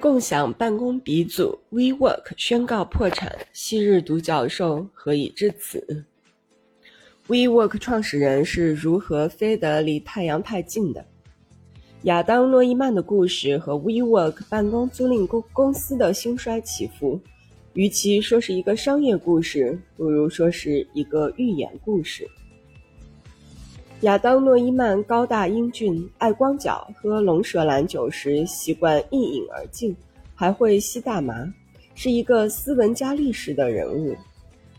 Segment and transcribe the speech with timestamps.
[0.00, 6.04] 共享办公鼻祖 WeWork 宣告破产，昔日独角兽何以至此
[7.26, 11.04] ？WeWork 创始人是如何飞得离太阳太近的？
[12.02, 17.20] 亚当·诺伊曼的故事和 WeWork 办公租赁公公司的兴衰起伏，
[17.72, 22.24] 与其说是一个商业故事，不如说是一个寓言故事。
[24.02, 29.94] 亚当·诺伊曼高大英俊，爱光脚，喝龙舌兰酒时习惯一饮而尽，
[30.36, 31.52] 还会吸大麻，
[31.96, 34.16] 是一个斯文加历史的人物。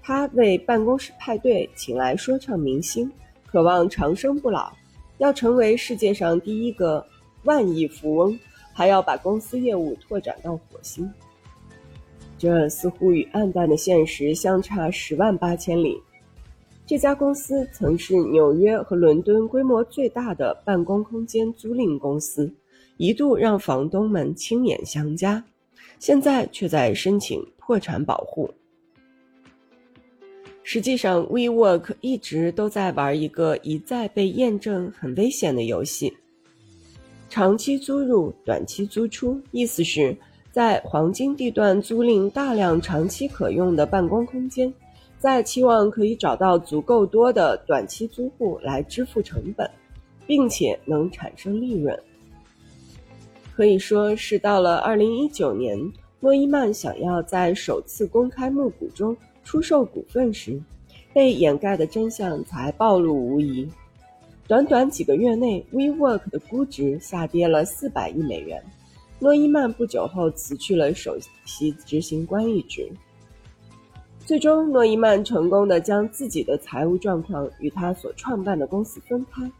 [0.00, 3.10] 他为办公室派对请来说唱明星，
[3.44, 4.72] 渴望长生不老，
[5.18, 7.04] 要成为世界上第一个
[7.42, 8.38] 万亿富翁，
[8.72, 11.12] 还要把公司业务拓展到火星。
[12.38, 16.00] 这似乎与暗淡的现实相差十万八千里。
[16.88, 22.50] 这家公司曾是纽约和伦敦规模最大的办公空间租赁公司，
[22.96, 25.44] 一度让房东们亲眼相加，
[25.98, 28.50] 现在却在申请破产保护。
[30.62, 36.10] 实际上，WeWork 一直都在玩一个一再被验证很危险的游戏：
[37.28, 39.38] 长期租入、短期租出。
[39.50, 40.16] 意思是，
[40.50, 44.72] 在黄金地段租赁大量长期可用的办公空间。
[45.18, 49.68] 在期望可以找到足够多的短期租户来支付成本，
[50.26, 51.98] 并且能产生利润。
[53.52, 55.76] 可以说是到了二零一九年，
[56.20, 60.62] 诺伊曼想要在首次公开募股中出售股份时，
[61.12, 63.68] 被掩盖的真相才暴露无遗。
[64.46, 68.62] 短短几个月内，WeWork 的估值下跌了四百亿美元。
[69.18, 72.88] 诺伊曼不久后辞去了首席执行官一职。
[74.28, 79.50] 最终，诺伊曼成功的将自己的财务状况与他所创办的公司分开。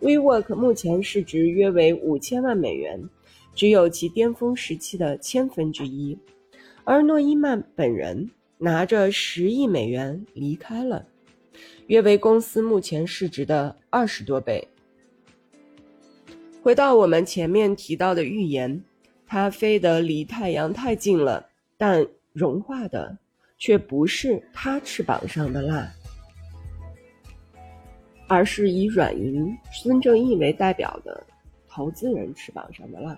[0.00, 3.00] WeWork 目前市值约为五千万美元，
[3.54, 6.18] 只有其巅峰时期的千分之一。
[6.82, 11.06] 而诺伊曼本人拿着十亿美元离开了，
[11.86, 14.66] 约为公司目前市值的二十多倍。
[16.64, 18.82] 回到我们前面提到的预言，
[19.24, 21.46] 它飞得离太阳太近了，
[21.78, 23.16] 但融化的。
[23.60, 25.92] 却不是他翅膀上的蜡，
[28.26, 31.22] 而是以软银孙正义为代表的
[31.68, 33.16] 投资人翅膀上的蜡。